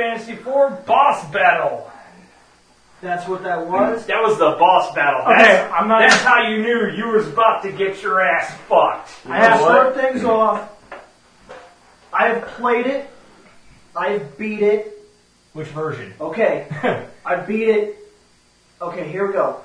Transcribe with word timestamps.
Fantasy 0.00 0.32
IV 0.32 0.86
boss 0.86 1.30
battle. 1.30 1.90
That's 3.02 3.28
what 3.28 3.42
that 3.44 3.66
was. 3.66 4.06
That 4.06 4.22
was 4.22 4.38
the 4.38 4.52
boss 4.58 4.94
battle. 4.94 5.20
Okay, 5.22 5.42
That's, 5.42 5.74
I'm 5.74 5.88
not- 5.88 6.00
That's 6.00 6.22
how 6.22 6.48
you 6.48 6.62
knew 6.62 6.86
you 6.90 7.08
was 7.08 7.28
about 7.28 7.62
to 7.64 7.72
get 7.72 8.02
your 8.02 8.22
ass 8.22 8.50
fucked. 8.66 9.10
I 9.28 9.36
have 9.38 9.58
to 9.58 9.64
start 9.64 9.94
things 9.96 10.24
off. 10.24 10.70
I 12.14 12.28
have 12.28 12.46
played 12.48 12.86
it. 12.86 13.10
I 13.94 14.12
have 14.12 14.38
beat 14.38 14.62
it. 14.62 15.02
Which 15.52 15.68
version? 15.68 16.14
Okay. 16.18 16.66
I 17.26 17.36
beat 17.36 17.68
it. 17.68 17.96
Okay, 18.80 19.06
here 19.10 19.26
we 19.26 19.34
go. 19.34 19.60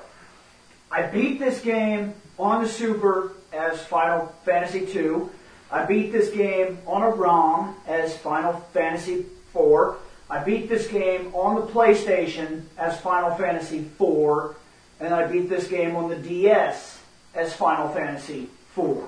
I 0.92 1.02
beat 1.02 1.38
this 1.38 1.60
game 1.62 2.12
on 2.38 2.62
the 2.62 2.68
Super 2.68 3.32
as 3.54 3.82
Final 3.86 4.26
Fantasy 4.44 4.80
II. 4.98 5.28
I 5.70 5.86
beat 5.86 6.12
this 6.12 6.28
game 6.30 6.78
on 6.86 7.02
a 7.02 7.08
ROM 7.08 7.74
as 7.86 8.14
Final 8.18 8.52
Fantasy 8.74 9.24
IV. 9.54 9.94
I 10.28 10.42
beat 10.42 10.68
this 10.68 10.88
game 10.88 11.32
on 11.34 11.54
the 11.54 11.72
PlayStation 11.72 12.62
as 12.76 13.00
Final 13.00 13.34
Fantasy 13.36 13.78
IV. 13.78 14.56
And 14.98 15.14
I 15.14 15.26
beat 15.26 15.48
this 15.48 15.68
game 15.68 15.94
on 15.94 16.08
the 16.08 16.16
DS 16.16 17.00
as 17.34 17.52
Final 17.54 17.88
Fantasy 17.90 18.48
IV. 18.76 18.98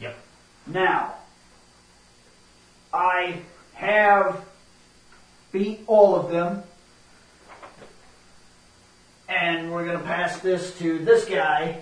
Yep. 0.00 0.16
Now, 0.66 1.14
I 2.92 3.40
have 3.74 4.44
beat 5.52 5.80
all 5.86 6.16
of 6.16 6.30
them. 6.30 6.62
And 9.28 9.72
we're 9.72 9.84
going 9.84 9.98
to 9.98 10.04
pass 10.04 10.40
this 10.40 10.76
to 10.78 10.98
this 11.04 11.24
guy 11.24 11.80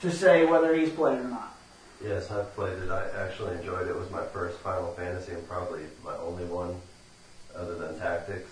to 0.00 0.10
say 0.10 0.46
whether 0.46 0.74
he's 0.74 0.90
played 0.90 1.18
it 1.18 1.24
or 1.24 1.28
not. 1.28 1.56
Yes, 2.02 2.30
I've 2.30 2.54
played 2.54 2.78
it. 2.78 2.90
I 2.90 3.08
actually 3.24 3.56
enjoyed 3.56 3.86
it. 3.86 3.90
It 3.90 3.96
was 3.96 4.10
my 4.10 4.24
first 4.26 4.58
Final 4.60 4.92
Fantasy 4.94 5.32
and 5.32 5.46
probably 5.48 5.82
my 6.04 6.16
only 6.16 6.44
one 6.44 6.80
other 7.56 7.74
than 7.74 7.98
Tactics. 7.98 8.50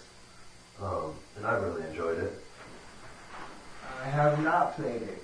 Um, 0.83 1.15
and 1.37 1.47
I 1.47 1.55
really 1.55 1.83
enjoyed 1.89 2.19
it. 2.19 2.33
I 4.01 4.09
have 4.09 4.43
not 4.43 4.77
played 4.77 5.03
it. 5.03 5.23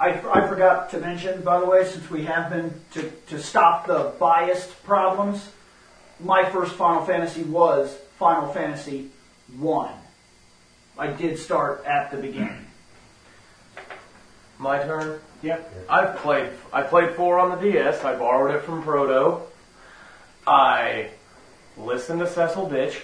I, 0.00 0.10
I 0.10 0.46
forgot 0.46 0.90
to 0.90 0.98
mention, 0.98 1.42
by 1.42 1.58
the 1.58 1.66
way, 1.66 1.84
since 1.84 2.08
we 2.08 2.24
have 2.24 2.50
been 2.50 2.72
to, 2.92 3.10
to 3.28 3.42
stop 3.42 3.86
the 3.86 4.12
biased 4.20 4.82
problems, 4.84 5.50
my 6.20 6.48
first 6.50 6.74
Final 6.74 7.04
Fantasy 7.04 7.42
was 7.42 7.96
Final 8.18 8.52
Fantasy 8.52 9.08
1. 9.56 9.94
I 10.98 11.06
did 11.08 11.38
start 11.38 11.84
at 11.84 12.10
the 12.10 12.16
beginning. 12.16 12.66
My 14.58 14.78
turn. 14.78 15.20
Yep. 15.42 15.86
I've 15.88 16.16
played. 16.16 16.50
I 16.72 16.82
played 16.82 17.14
four 17.14 17.38
on 17.38 17.50
the 17.50 17.70
DS. 17.70 18.02
I 18.02 18.16
borrowed 18.16 18.54
it 18.54 18.62
from 18.62 18.82
Proto. 18.82 19.42
I 20.46 21.10
listened 21.80 22.20
to 22.20 22.26
Cecil 22.26 22.68
bitch. 22.68 23.00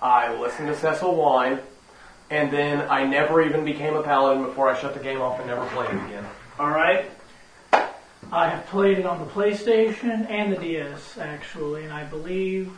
I 0.00 0.34
listened 0.38 0.68
to 0.68 0.76
Cecil 0.76 1.14
Wine, 1.14 1.60
and 2.30 2.50
then 2.50 2.86
I 2.90 3.04
never 3.04 3.42
even 3.42 3.64
became 3.64 3.94
a 3.94 4.02
paladin 4.02 4.44
before 4.44 4.68
I 4.68 4.78
shut 4.78 4.94
the 4.94 5.00
game 5.00 5.20
off 5.20 5.38
and 5.38 5.48
never 5.48 5.66
played 5.66 5.90
it 5.90 6.04
again. 6.06 6.26
All 6.58 6.70
right. 6.70 7.10
I 8.32 8.48
have 8.48 8.66
played 8.66 8.98
it 8.98 9.06
on 9.06 9.20
the 9.20 9.26
PlayStation 9.26 10.28
and 10.28 10.52
the 10.52 10.56
DS 10.56 11.18
actually, 11.18 11.84
and 11.84 11.92
I 11.92 12.04
believe 12.04 12.72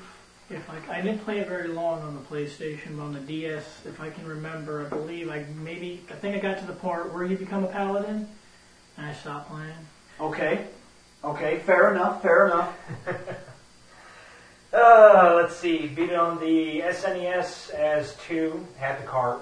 if 0.50 0.68
I, 0.70 0.98
I 0.98 1.00
didn't 1.00 1.24
play 1.24 1.38
it 1.38 1.48
very 1.48 1.68
long 1.68 2.02
on 2.02 2.14
the 2.14 2.20
PlayStation, 2.20 2.96
but 2.96 3.04
on 3.04 3.12
the 3.12 3.20
DS, 3.20 3.64
if 3.86 4.00
I 4.00 4.10
can 4.10 4.26
remember, 4.26 4.84
I 4.84 4.88
believe 4.88 5.30
I 5.30 5.44
maybe 5.62 6.02
I 6.10 6.14
think 6.14 6.36
I 6.36 6.38
got 6.38 6.58
to 6.58 6.66
the 6.66 6.74
part 6.74 7.12
where 7.12 7.24
you 7.24 7.36
become 7.36 7.64
a 7.64 7.68
paladin, 7.68 8.28
and 8.96 9.06
I 9.06 9.12
stopped 9.14 9.50
playing. 9.50 9.72
Okay. 10.20 10.66
Okay, 11.24 11.58
fair 11.60 11.94
enough, 11.94 12.22
fair 12.22 12.46
enough. 12.46 12.76
Uh, 14.72 15.32
let's 15.40 15.56
see. 15.56 15.86
Beat 15.88 16.10
it 16.10 16.16
on 16.16 16.38
the 16.40 16.80
SNES 16.80 17.70
as 17.70 18.14
2, 18.26 18.66
had 18.78 19.00
the 19.00 19.06
cart. 19.06 19.40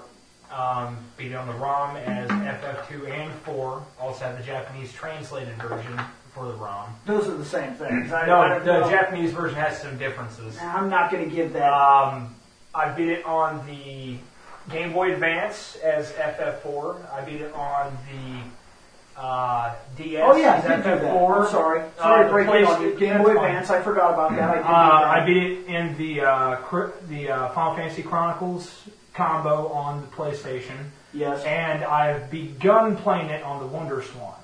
Um, 0.52 0.96
beat 1.16 1.32
it 1.32 1.34
on 1.34 1.48
the 1.48 1.54
ROM 1.54 1.96
as 1.96 2.30
FF2 2.30 3.10
and 3.10 3.32
4. 3.42 3.82
Also 4.00 4.24
had 4.24 4.38
the 4.38 4.42
Japanese 4.44 4.92
translated 4.92 5.54
version 5.56 6.00
for 6.32 6.46
the 6.46 6.54
ROM. 6.54 6.94
Those 7.06 7.26
are 7.28 7.36
the 7.36 7.44
same 7.44 7.72
things. 7.74 8.12
I, 8.12 8.22
I 8.22 8.26
No, 8.26 8.48
don't 8.48 8.64
the 8.64 8.80
know. 8.80 8.90
Japanese 8.90 9.32
version 9.32 9.56
has 9.58 9.80
some 9.80 9.98
differences. 9.98 10.56
I'm 10.60 10.88
not 10.88 11.10
going 11.10 11.28
to 11.28 11.34
give 11.34 11.52
that. 11.54 11.72
Um, 11.72 12.34
I 12.74 12.90
beat 12.90 13.08
it 13.08 13.24
on 13.26 13.66
the 13.66 14.18
Game 14.72 14.92
Boy 14.92 15.12
Advance 15.14 15.76
as 15.76 16.12
FF4. 16.12 17.12
I 17.12 17.22
beat 17.22 17.40
it 17.40 17.52
on 17.54 17.96
the 18.12 18.40
uh, 19.18 19.74
DS 19.96 20.22
oh 20.24 20.36
yeah, 20.36 20.54
as 20.56 20.64
I 20.66 20.68
did 20.68 20.76
do 20.76 20.82
that. 20.90 21.02
FF4. 21.02 21.40
I'm 21.44 21.50
sorry. 21.50 21.80
Uh, 21.80 22.02
Sorry 22.02 22.24
to 22.26 22.30
break 22.32 22.48
in 22.48 22.64
on 22.66 22.82
you. 22.82 22.94
Game 22.98 23.22
Boy. 23.22 23.30
Advance. 23.30 23.70
I 23.70 23.80
forgot 23.82 24.12
about 24.14 24.30
that. 24.36 24.50
I 24.50 24.54
did 24.56 24.64
Uh. 24.66 24.68
I 24.68 25.24
beat 25.26 25.42
it 25.42 25.66
in 25.66 25.96
the 25.96 26.20
uh, 26.20 26.56
cr- 26.56 26.90
the 27.08 27.30
uh, 27.30 27.48
Final 27.50 27.74
Fantasy 27.76 28.02
Chronicles 28.02 28.82
combo 29.14 29.68
on 29.68 30.02
the 30.02 30.06
PlayStation, 30.08 30.76
yes. 31.14 31.42
and 31.44 31.82
I've 31.84 32.30
begun 32.30 32.96
playing 32.96 33.30
it 33.30 33.42
on 33.42 33.60
the 33.60 33.66
Wonder 33.66 34.02
Swan. 34.02 34.34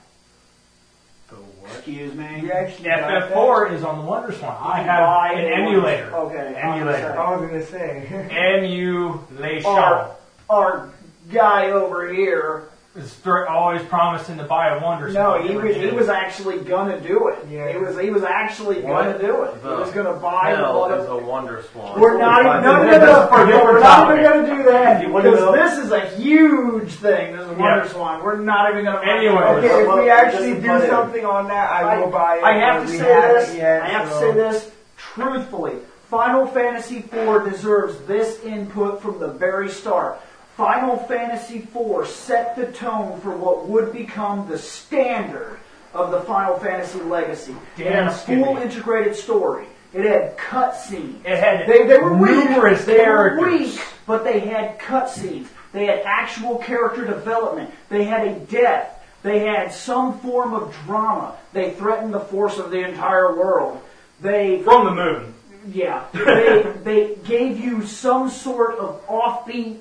Excuse 1.67 2.13
me. 2.15 2.41
You 2.43 2.53
actually 2.53 2.85
got? 2.85 3.31
FF4 3.31 3.73
is 3.73 3.83
on 3.85 3.99
the 3.99 4.05
Wonder 4.05 4.33
Swan. 4.33 4.57
I 4.61 4.81
You 4.81 4.85
have 4.89 5.01
buy 5.07 5.33
an 5.33 5.39
it. 5.47 5.53
emulator. 5.59 6.15
Okay. 6.15 6.55
Emulator. 6.61 7.19
I 7.19 7.37
was 7.37 7.49
gonna 7.49 7.65
say. 7.65 8.07
Emulation. 8.31 9.65
Our, 9.67 10.17
our 10.51 10.91
guy 11.31 11.71
over 11.71 12.13
here. 12.13 12.69
Is 12.94 13.11
str- 13.11 13.47
always 13.47 13.83
promising 13.85 14.37
to 14.37 14.44
buy 14.44 14.69
a 14.77 14.83
Wonder 14.83 15.11
swan. 15.11 15.41
No, 15.41 15.49
he 15.49 15.56
was, 15.56 15.75
he 15.77 15.91
was 15.91 16.09
actually 16.11 16.59
gonna 16.61 17.00
do 17.00 17.29
it. 17.29 17.39
Yeah. 17.50 17.73
He 17.73 17.79
was 17.79 17.99
he 17.99 18.11
was 18.11 18.23
actually 18.23 18.83
What 18.83 19.05
gonna 19.05 19.19
do 19.19 19.43
it. 19.44 19.55
He 19.62 19.67
was 19.69 19.91
gonna 19.93 20.12
buy 20.12 20.50
the 20.53 20.59
Hell 20.59 20.81
mother- 20.89 21.03
is 21.03 21.09
a 21.09 21.17
wonder 21.17 21.62
swan. 21.73 21.99
We're 21.99 22.19
not 22.19 22.41
even, 22.41 22.62
no, 22.62 22.73
no, 22.77 22.85
no, 22.85 22.91
That's 22.91 23.05
no, 23.06 23.27
for 23.37 23.43
a 23.43 23.47
different 23.47 23.65
we're 23.73 23.81
not 23.81 24.11
even 24.19 24.23
going 24.31 24.44
to 24.47 24.56
do 24.56 24.62
that 24.65 25.06
because 25.06 25.55
this 25.55 25.85
is 25.85 25.91
a 25.93 26.06
huge 26.21 26.91
thing. 26.93 27.33
This 27.37 27.43
is 27.43 27.49
Wonder 27.49 27.85
Yeah. 27.85 27.89
Swan. 27.89 28.23
We're 28.23 28.37
not 28.39 28.71
even 28.71 28.85
going 28.85 29.03
to. 29.06 29.11
Anyway, 29.11 29.43
Okay, 29.43 29.83
if 29.83 29.94
we 29.94 30.11
actually 30.11 30.61
do 30.61 30.87
something 30.89 31.25
on 31.25 31.49
that, 31.49 31.71
I, 31.71 31.99
will 31.99 32.11
buy 32.11 32.37
it. 32.39 32.44
I 32.44 32.59
have 32.59 32.83
to 32.87 32.89
say 32.89 32.99
this. 32.99 33.55
Yet, 33.55 33.83
I 33.83 33.89
have 33.89 34.09
to 34.11 34.19
say 34.19 34.33
this 34.33 34.71
truthfully. 34.97 35.77
Final 36.11 36.47
Fantasy 36.47 36.99
IV 36.99 37.50
deserves 37.50 37.99
this 38.06 38.44
input 38.44 39.00
from 39.00 39.19
the 39.19 39.29
very 39.29 39.71
start. 39.71 40.21
Final 40.57 40.97
Fantasy 40.99 41.59
IV 41.75 42.07
set 42.07 42.57
the 42.57 42.67
tone 42.73 43.21
for 43.21 43.31
what 43.37 43.67
would 43.69 43.93
become 43.93 44.49
the 44.49 44.59
standard 44.59 45.59
of 45.95 46.11
the 46.11 46.21
Final 46.21 46.59
Fantasy 46.59 47.01
legacy. 47.01 47.55
it 47.79 47.87
had 47.87 48.05
a 48.09 48.11
full 48.11 48.45
Skippy. 48.55 48.63
integrated 48.63 49.17
story. 49.17 49.67
It 49.95 50.05
had 50.05 50.37
cutscenes. 50.39 51.25
It 51.25 51.39
had 51.39 51.67
They, 51.67 51.87
they 51.87 51.99
were 51.99 52.17
numerous 52.17 52.79
weak. 52.79 52.87
They 52.87 52.99
were 52.99 53.31
characters. 53.39 53.61
weak, 53.77 53.81
but 54.07 54.25
they 54.25 54.41
had 54.41 54.79
cutscenes. 54.79 55.49
They 55.73 55.87
had 55.87 56.01
actual 56.05 56.59
character 56.59 57.05
development. 57.05 57.71
They 57.89 58.05
had 58.05 58.27
a 58.27 58.35
death. 58.41 58.99
They 59.23 59.41
had 59.41 59.73
some 59.73 60.19
form 60.21 60.53
of 60.55 60.75
drama. 60.85 61.37
They 61.53 61.71
threatened 61.73 62.13
the 62.15 62.21
force 62.21 62.59
of 62.59 62.71
the 62.71 62.81
entire 62.87 63.37
world. 63.37 63.81
They, 64.21 64.63
from 64.63 64.85
the 64.87 64.95
moon. 64.95 65.35
yeah, 65.69 66.05
they, 66.13 66.63
they 66.85 67.15
gave 67.25 67.59
you 67.61 67.85
some 67.87 68.31
sort 68.31 68.77
of 68.79 69.07
offbeat 69.07 69.79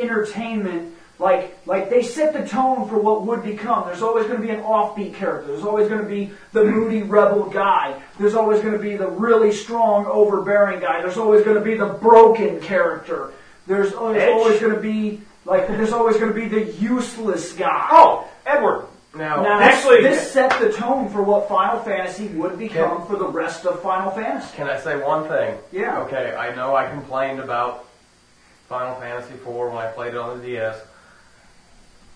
entertainment 0.00 0.94
Like, 1.18 1.58
like 1.66 1.90
they 1.90 2.02
set 2.02 2.32
the 2.32 2.46
tone 2.46 2.88
for 2.88 2.96
what 2.98 3.26
would 3.26 3.42
become. 3.42 3.86
There's 3.86 4.02
always 4.02 4.26
going 4.28 4.40
to 4.40 4.46
be 4.46 4.52
an 4.52 4.60
offbeat 4.60 5.14
character. 5.14 5.48
There's 5.50 5.64
always 5.64 5.88
going 5.88 6.00
to 6.02 6.08
be 6.08 6.30
the 6.52 6.62
moody 6.64 7.02
rebel 7.02 7.50
guy. 7.50 8.00
There's 8.20 8.34
always 8.36 8.60
going 8.60 8.74
to 8.74 8.78
be 8.78 8.96
the 8.96 9.08
really 9.08 9.50
strong, 9.50 10.06
overbearing 10.06 10.78
guy. 10.78 11.00
There's 11.02 11.18
always 11.18 11.44
going 11.44 11.56
to 11.56 11.62
be 11.64 11.74
the 11.74 11.86
broken 11.86 12.60
character. 12.60 13.32
There's, 13.66 13.90
there's 13.90 14.28
always 14.28 14.60
going 14.60 14.74
to 14.74 14.80
be 14.80 15.20
like, 15.44 15.66
there's 15.66 15.92
always 15.92 16.16
going 16.18 16.32
to 16.32 16.40
be 16.40 16.46
the 16.46 16.70
useless 16.74 17.52
guy. 17.52 17.88
Oh, 17.90 18.28
Edward. 18.46 18.86
Now, 19.16 19.42
Now, 19.42 19.58
Actually- 19.60 20.02
this, 20.02 20.20
this 20.20 20.32
set 20.32 20.60
the 20.60 20.70
tone 20.72 21.08
for 21.08 21.22
what 21.22 21.48
Final 21.48 21.80
Fantasy 21.80 22.28
would 22.28 22.56
become 22.58 23.04
for 23.08 23.16
the 23.16 23.26
rest 23.26 23.66
of 23.66 23.82
Final 23.82 24.12
Fantasy. 24.12 24.54
can 24.54 24.68
I 24.68 24.78
say 24.78 24.96
one 25.02 25.26
thing? 25.26 25.58
Yeah. 25.72 26.02
Okay, 26.02 26.36
I 26.36 26.54
know 26.54 26.76
I 26.76 26.88
complained 26.88 27.40
about 27.40 27.87
Final 28.68 28.94
Fantasy 28.96 29.34
IV 29.34 29.46
when 29.46 29.76
I 29.78 29.86
played 29.86 30.14
it 30.14 30.18
on 30.18 30.38
the 30.40 30.46
DS. 30.46 30.78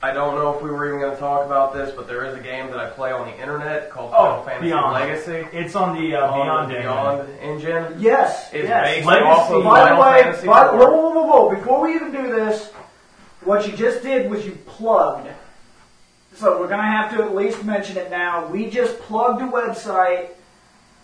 I 0.03 0.13
don't 0.13 0.35
know 0.35 0.53
if 0.55 0.61
we 0.63 0.71
were 0.71 0.89
even 0.89 0.99
going 1.01 1.13
to 1.15 1.19
talk 1.21 1.47
about 1.47 1.73
this, 1.73 1.95
but 1.95 2.09
there 2.09 2.25
is 2.27 2.35
a 2.35 2.41
game 2.41 2.67
that 2.73 2.79
I 2.79 2.91
play 2.91 3.13
on 3.13 3.27
the 3.29 3.41
internet 3.41 3.89
called 3.89 4.13
Oh, 4.15 4.43
Final 4.43 4.43
Fantasy 4.45 4.67
Beyond. 4.69 4.93
Legacy. 4.95 5.47
It's 5.57 5.77
on 5.77 5.95
the 5.97 6.17
uh, 6.17 6.27
on 6.29 6.69
Beyond. 6.69 7.29
BYOND 7.29 7.39
engine. 7.41 8.01
Yes. 8.01 8.51
It's 8.53 8.69
yes. 8.69 8.97
based 8.97 9.07
Legacy- 9.07 9.29
off 9.29 9.51
of 9.51 9.65
By 9.65 9.81
the 9.81 9.87
Final 9.87 10.03
way, 10.03 10.23
Fantasy 10.25 10.47
by, 10.49 10.67
whoa, 10.75 10.77
whoa, 10.91 11.11
whoa, 11.11 11.27
whoa, 11.49 11.55
before 11.55 11.81
we 11.83 11.95
even 11.95 12.11
do 12.11 12.23
this, 12.35 12.71
what 13.45 13.67
you 13.67 13.77
just 13.77 14.03
did 14.03 14.29
was 14.29 14.45
you 14.45 14.53
plugged. 14.67 15.29
So 16.35 16.59
we're 16.59 16.67
going 16.69 16.81
to 16.81 16.85
have 16.87 17.17
to 17.17 17.23
at 17.23 17.35
least 17.35 17.63
mention 17.65 17.97
it 17.97 18.11
now. 18.11 18.47
We 18.49 18.69
just 18.71 18.99
plugged 19.01 19.41
a 19.41 19.47
website. 19.47 20.31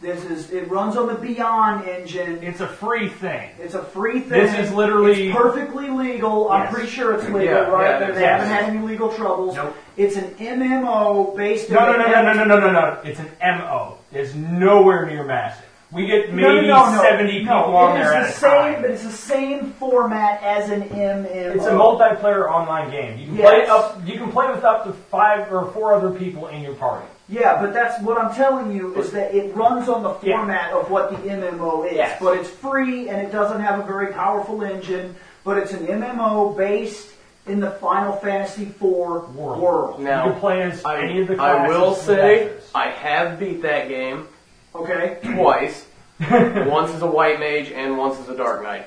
This 0.00 0.25
is 0.27 0.53
it 0.53 0.71
runs 0.71 0.97
on 0.97 1.09
the 1.09 1.15
BYOND 1.15 1.89
engine. 1.89 2.39
It's 2.43 2.61
a 2.61 2.69
free 2.69 3.09
thing. 3.09 3.50
It's 3.59 3.75
a 3.75 3.83
free 3.83 4.21
thing. 4.21 4.41
This 4.47 4.56
is 4.56 4.73
literally- 4.73 5.29
it's 5.31 5.37
perfectly 5.37 5.91
legal. 5.91 6.50
I'm 6.53 6.65
Yes. 6.65 6.73
pretty 6.75 6.89
sure 6.89 7.15
it's 7.15 7.25
legal, 7.25 7.43
Yeah, 7.43 7.59
right? 7.69 8.00
yeah, 8.00 8.06
they 8.06 8.12
is. 8.12 8.19
haven't 8.19 8.49
had 8.49 8.65
any 8.67 8.79
legal 8.87 9.09
troubles. 9.09 9.56
Nope. 9.56 9.75
It's 9.97 10.17
an 10.17 10.37
MMO 10.39 11.35
based. 11.37 11.69
No, 11.71 11.81
no, 11.81 11.97
no, 11.99 12.06
no, 12.06 12.23
no, 12.23 12.33
no, 12.33 12.45
no, 12.45 12.61
no, 12.61 12.71
no. 12.71 12.97
It's 13.03 13.19
an 13.19 13.31
MO. 13.41 13.95
It's 14.12 14.35
nowhere 14.37 15.05
near 15.06 15.25
massive. 15.25 15.65
We 15.91 16.06
get 16.06 16.33
No, 16.33 16.43
no, 16.49 16.55
maybe 16.55 16.67
no, 16.69 16.91
no. 16.93 17.03
70 17.03 17.43
no, 17.45 17.55
people 17.62 17.77
on 17.77 17.97
it 17.97 18.00
is 18.03 18.06
there 18.11 18.21
the 18.21 18.27
at 18.27 18.29
a 18.29 18.33
same, 18.33 18.50
time. 18.75 18.83
but 18.83 18.91
it's 18.91 19.03
the 19.05 19.11
same 19.11 19.73
format 19.81 20.43
as 20.45 20.71
an 20.71 20.83
MMO. 20.93 21.55
It's 21.56 21.67
a 21.67 21.71
multiplayer 21.73 22.49
online 22.49 22.91
game. 22.91 23.19
You 23.19 23.27
can 23.27 23.37
Yes. 23.37 23.49
play 23.49 23.67
up. 23.67 23.97
You 24.05 24.19
can 24.19 24.31
play 24.31 24.49
with 24.50 24.62
up 24.65 24.85
to 24.85 24.93
five 24.93 25.53
or 25.53 25.65
four 25.73 25.95
other 25.95 26.11
people 26.11 26.47
in 26.49 26.61
your 26.62 26.75
party. 26.75 27.06
Yeah, 27.29 27.61
but 27.61 27.75
that's 27.75 28.01
what 28.03 28.17
I'm 28.19 28.35
telling 28.35 28.75
you 28.75 28.95
is 28.95 29.11
that 29.13 29.35
it 29.35 29.55
runs 29.55 29.89
on 29.89 30.03
the 30.03 30.15
Yeah. 30.23 30.39
format 30.39 30.73
of 30.73 30.91
what 30.91 31.11
the 31.11 31.31
MMO 31.31 31.85
is. 31.85 31.95
Yes. 31.95 32.19
But 32.21 32.39
it's 32.39 32.49
free 32.49 33.09
and 33.11 33.21
it 33.21 33.31
doesn't 33.31 33.61
have 33.61 33.79
a 33.81 33.83
very 33.83 34.13
powerful 34.13 34.63
engine, 34.65 35.15
but 35.45 35.59
it's 35.59 35.73
an 35.73 35.87
MMO 35.87 36.57
based 36.57 37.11
in 37.47 37.61
the 37.61 37.71
Final 37.73 38.13
Fantasy 38.13 38.63
IV 38.65 38.81
world. 38.83 39.35
World. 39.37 40.01
Now, 40.01 40.25
you 40.27 40.31
can 40.33 40.41
play 40.41 40.63
as 40.63 40.85
I, 40.85 41.01
any 41.03 41.21
of 41.21 41.29
the 41.29 41.35
I 41.35 41.37
classes 41.37 41.69
will 41.77 41.89
and 41.95 41.97
say 41.97 42.39
classes. 42.49 42.71
I 42.75 42.87
have 42.91 43.39
beat 43.39 43.63
that 43.63 43.89
game 43.89 44.29
Okay? 44.75 45.19
twice. 45.35 45.87
once 46.31 46.91
as 46.93 47.03
a 47.03 47.07
white 47.07 47.39
mage 47.41 47.71
and 47.71 47.97
once 47.97 48.19
as 48.19 48.29
a 48.29 48.37
dark 48.37 48.63
knight. 48.63 48.87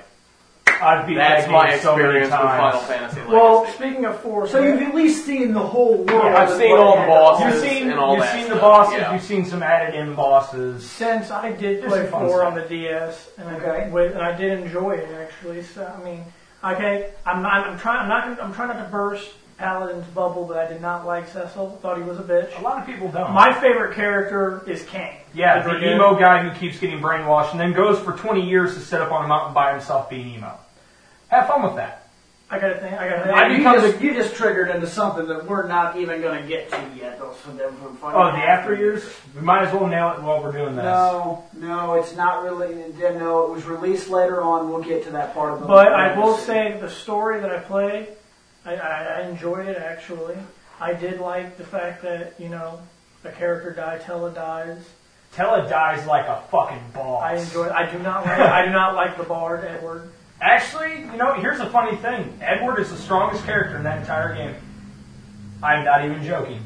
I've 0.82 1.08
beat 1.08 1.16
That's 1.16 1.44
that 1.46 1.50
game 1.50 1.54
my 1.54 1.78
so 1.80 1.96
many 1.96 2.20
experience 2.20 2.32
with 2.32 2.40
times. 2.40 2.60
Final 2.74 2.80
Fantasy 2.82 3.16
Legacy. 3.20 3.34
Well, 3.34 3.66
speaking 3.68 4.06
of 4.06 4.20
four, 4.22 4.48
So 4.48 4.60
you've 4.64 4.82
at 4.82 4.96
least 4.96 5.26
seen 5.26 5.54
the 5.54 5.60
whole 5.60 5.98
world. 6.04 6.10
I've 6.36 6.58
seen 6.58 6.76
all 6.78 7.00
the 7.00 7.08
bosses. 7.08 7.46
You've 7.64 7.72
seen, 7.72 7.90
and 7.92 8.00
all 8.00 8.16
you've 8.16 8.24
that 8.24 8.34
seen 8.34 8.44
the 8.50 8.58
stuff, 8.58 8.62
bosses. 8.62 8.98
yeah. 9.00 9.14
You've 9.14 9.24
seen 9.24 9.46
some 9.46 9.64
added 9.64 9.96
in 9.96 10.16
bosses. 10.16 10.90
since 10.90 11.32
I 11.32 11.52
did 11.52 11.82
Just 11.82 11.90
play 11.90 12.02
some 12.04 12.12
fun 12.12 12.28
four 12.28 12.40
stuff. 12.40 12.54
on 12.54 12.60
the 12.60 12.66
DS, 12.68 13.30
and 13.38 13.50
I, 13.50 13.90
with, 13.90 14.14
and 14.14 14.22
I 14.22 14.36
did 14.36 14.60
enjoy 14.60 14.92
it 14.92 15.10
actually. 15.20 15.64
So 15.64 15.86
I 15.86 16.04
mean, 16.04 16.24
okay, 16.64 17.12
I'm 17.26 17.42
not, 17.42 17.68
I'm 17.68 17.78
trying, 17.80 18.02
I'm 18.02 18.08
not, 18.10 18.42
I'm 18.44 18.54
trying 18.54 18.70
not 18.70 18.84
to 18.84 18.90
burst 18.90 19.30
Paladin's 19.58 20.08
bubble, 20.08 20.46
but 20.46 20.58
I 20.58 20.68
did 20.68 20.82
not 20.82 21.06
like 21.06 21.28
Cecil. 21.28 21.78
Thought 21.84 21.98
he 21.98 22.04
was 22.04 22.18
a 22.18 22.24
bitch. 22.24 22.58
A 22.60 22.64
lot 22.64 22.80
of 22.80 22.86
people 22.88 23.10
don't. 23.12 23.32
My 23.32 23.54
favorite 23.54 23.94
character 23.94 24.64
is 24.68 24.82
Kain. 24.86 25.18
yeah, 25.36 25.62
The 25.62 25.74
the 25.78 25.94
emo 25.94 26.18
guy 26.20 26.48
who 26.48 26.60
keeps 26.60 26.80
getting 26.80 27.00
brainwashed 27.00 27.52
and 27.52 27.60
then 27.60 27.72
goes 27.74 28.00
for 28.00 28.14
20 28.14 28.42
years 28.50 28.74
to 28.74 28.80
sit 28.80 29.00
up 29.02 29.12
on 29.12 29.24
a 29.24 29.28
mountain 29.28 29.54
by 29.54 29.72
himself 29.72 30.10
being 30.10 30.28
emo. 30.36 30.58
Have 31.32 31.48
fun 31.48 31.64
with 31.64 31.76
that. 31.78 32.10
I 32.50 32.60
gotta 32.60 32.78
think. 32.80 32.94
I 32.94 33.08
gotta 33.08 33.24
think. 33.24 33.34
I 33.38 33.48
you, 33.48 33.58
become 33.60 33.76
just, 33.80 34.00
the- 34.00 34.04
you 34.06 34.14
just 34.14 34.36
triggered 34.36 34.70
into 34.70 34.86
something 34.86 35.26
that 35.28 35.48
we're 35.48 35.66
not 35.68 35.96
even 35.96 36.20
going 36.22 36.42
to 36.42 36.48
get 36.48 36.70
to 36.72 36.90
yet. 36.98 37.18
Though, 37.18 37.34
so 37.46 37.52
that 37.54 37.72
we're 37.82 37.90
fucking- 37.94 38.20
Oh, 38.20 38.26
the 38.34 38.44
after 38.44 38.76
years? 38.76 39.10
We 39.34 39.40
might 39.42 39.64
as 39.66 39.74
well 39.74 39.88
nail 39.88 40.12
it 40.12 40.22
while 40.22 40.44
we're 40.44 40.52
doing 40.52 40.76
this. 40.76 40.84
No, 40.84 41.46
no, 41.54 41.94
it's 41.94 42.14
not 42.18 42.44
really. 42.44 42.76
No, 43.00 43.46
it 43.46 43.52
was 43.52 43.64
released 43.64 44.10
later 44.10 44.42
on. 44.42 44.70
We'll 44.70 44.84
get 44.84 45.06
to 45.06 45.12
that 45.12 45.34
part 45.34 45.54
of 45.54 45.62
the. 45.62 45.68
But 45.68 45.94
I 45.94 46.20
will 46.20 46.36
say 46.36 46.78
the 46.82 46.90
story 46.90 47.40
that 47.40 47.50
I 47.50 47.60
played, 47.60 48.10
I, 48.66 48.76
I, 48.76 49.04
I 49.04 49.22
enjoyed 49.30 49.68
it 49.70 49.78
actually. 49.78 50.36
I 50.82 50.94
did 50.94 51.22
like 51.22 51.58
the 51.58 51.64
fact 51.64 52.02
that 52.04 52.34
you 52.38 52.50
know 52.50 52.82
a 53.24 53.32
character 53.32 53.72
died, 53.72 54.02
Tellah 54.02 54.36
dies. 54.36 54.78
Tellah 55.36 55.70
dies 55.70 56.06
like 56.06 56.28
a 56.28 56.42
fucking 56.52 56.84
boss. 56.94 57.24
I 57.24 57.36
enjoy. 57.36 57.70
I 57.70 57.90
do 57.90 57.98
not 58.00 58.26
like. 58.26 58.40
I 58.42 58.66
do 58.66 58.72
not 58.74 58.96
like 58.96 59.16
the 59.16 59.24
Bard 59.24 59.64
Edward. 59.64 60.12
Actually, 60.42 61.02
you 61.02 61.18
know, 61.18 61.34
here's 61.36 61.60
a 61.60 61.70
funny 61.70 61.96
thing. 61.98 62.36
Edward 62.42 62.80
is 62.80 62.90
the 62.90 62.98
strongest 62.98 63.46
character 63.46 63.78
in 63.78 63.84
that 63.84 64.00
entire 64.00 64.34
game. 64.36 64.56
I'm 65.62 65.86
not 65.86 66.04
even 66.04 66.24
joking. 66.24 66.64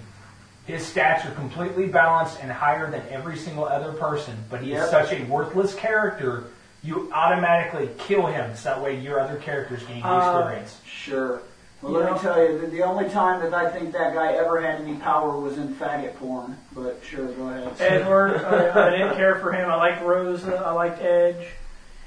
His 0.66 0.81
stats 0.89 1.30
are 1.30 1.36
completely 1.36 1.88
balanced 1.88 2.39
and 2.42 2.50
higher 2.51 2.89
than 2.89 3.01
every 3.12 3.36
single 3.38 3.66
other 3.66 3.92
person, 3.92 4.36
but 4.50 4.62
he 4.62 4.72
Yep. 4.72 4.83
is 4.83 4.89
such 4.89 5.12
a 5.12 5.24
worthless 5.25 5.75
character, 5.75 6.45
you 6.83 7.11
automatically 7.14 7.90
kill 7.97 8.26
him 8.28 8.56
so 8.56 8.69
that 8.69 8.81
way 8.81 8.95
your 8.95 9.19
other 9.19 9.35
characters 9.38 9.83
gain 9.83 10.02
the 10.02 10.07
Uh, 10.07 10.40
experience. 10.40 10.81
Sure. 10.85 11.42
Well, 11.81 11.92
You 11.92 11.97
let 11.99 12.14
me 12.14 12.19
tell 12.19 12.42
you, 12.42 12.57
the, 12.61 12.68
the 12.68 12.83
only 12.83 13.09
time 13.09 13.42
that 13.42 13.54
I 13.54 13.69
think 13.69 13.92
that 13.92 14.14
guy 14.14 14.31
ever 14.33 14.61
had 14.61 14.80
any 14.81 14.95
power 14.95 15.38
was 15.38 15.57
in 15.57 15.76
faggot 15.76 16.16
porn. 16.18 16.57
But 16.73 16.99
sure, 17.04 17.26
go 17.28 17.49
ahead. 17.49 17.73
Edward, 17.80 18.38
I, 18.44 18.88
I 18.88 18.90
didn't 18.92 19.16
care 19.18 19.35
for 19.35 19.52
him. 19.52 19.69
I 19.69 19.76
liked 19.76 20.02
Rosa. 20.02 20.56
I 20.66 20.71
liked 20.71 21.02
Edge. 21.02 21.45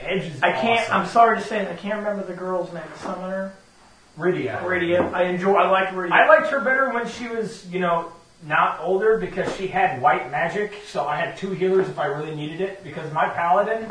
Edge 0.01 0.25
is 0.25 0.43
I 0.43 0.53
can't. 0.53 0.81
awesome. 0.83 0.95
I'm 1.03 1.07
sorry 1.09 1.39
to 1.39 1.45
say, 1.45 1.69
I 1.71 1.75
can't 1.75 1.99
remember 1.99 2.25
the 2.25 2.35
girl's 2.35 2.73
name. 2.73 2.83
The 2.95 2.99
summoner, 3.01 3.53
Rydia. 4.19 4.63
Rydia. 4.63 5.13
I 5.13 5.25
enjoy. 5.25 5.55
I 5.55 5.69
liked 5.71 5.93
Rydia. 5.93 6.13
I 6.13 6.29
liked 6.29 6.49
her 6.49 6.61
better 6.61 6.91
when 6.91 7.09
she 7.09 7.27
was, 7.29 7.67
you 7.69 7.81
know, 7.81 8.13
not 8.47 8.79
older 8.81 9.19
because 9.19 9.55
she 9.57 9.67
had 9.67 10.01
white 10.01 10.31
magic, 10.31 10.73
so 10.87 11.07
I 11.07 11.17
had 11.17 11.37
two 11.37 11.51
healers 11.51 11.89
if 11.89 11.99
I 11.99 12.07
really 12.07 12.35
needed 12.35 12.61
it. 12.61 12.85
Because 12.85 13.13
my 13.13 13.29
paladin, 13.29 13.91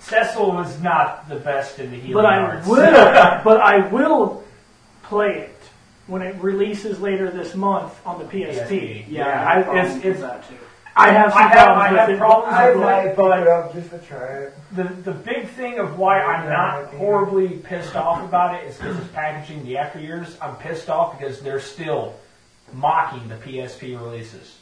Cecil 0.00 0.52
was 0.52 0.80
not 0.80 1.28
the 1.28 1.36
best 1.36 1.78
in 1.78 1.90
the 1.90 1.96
healing 1.98 2.14
but 2.14 2.26
I 2.26 2.38
arts. 2.38 2.66
will. 2.66 2.76
but 3.44 3.60
I 3.60 3.86
will 3.88 4.42
play 5.02 5.38
it 5.40 5.50
when 6.06 6.22
it 6.22 6.34
releases 6.42 7.00
later 7.00 7.30
this 7.30 7.54
month 7.54 7.94
on 8.06 8.18
the 8.18 8.24
PSP. 8.24 8.68
PSP. 8.68 9.04
Yeah, 9.08 9.26
Yeah, 9.26 9.26
I 9.50 9.54
have 9.54 9.58
I- 9.58 9.62
problems 9.64 9.88
it's- 9.90 10.04
with 10.04 10.16
it's- 10.16 10.20
that 10.22 10.48
too. 10.48 10.56
I 10.96 11.10
have 11.10 11.32
some 11.32 11.42
I 11.42 11.48
have- 11.48 11.52
problems 11.52 11.82
I 11.82 11.90
with 11.90 12.00
have 12.00 12.08
it. 12.10 12.18
problems 12.18 12.54
I 12.54 12.70
with 12.70 12.76
it, 12.78 13.06
pick 13.08 13.16
but 13.16 13.38
it 13.40 13.48
up 13.48 13.72
just 13.72 13.90
to 13.90 13.98
try 13.98 14.26
it. 14.26 14.54
the 14.72 14.84
the 14.84 15.10
big 15.12 15.48
thing 15.48 15.78
of 15.80 15.98
why 15.98 16.20
I'm 16.22 16.48
not 16.48 16.94
horribly 16.94 17.48
pissed 17.48 17.96
off 17.96 18.22
about 18.22 18.54
it 18.54 18.64
is 18.68 18.76
because 18.76 18.96
it's 18.98 19.08
packaging 19.08 19.64
the 19.64 19.76
after 19.78 19.98
years. 19.98 20.36
I'm 20.40 20.54
pissed 20.56 20.88
off 20.88 21.18
because 21.18 21.40
they're 21.40 21.60
still 21.60 22.14
mocking 22.72 23.28
the 23.28 23.34
PSP 23.36 23.96
releases. 24.00 24.58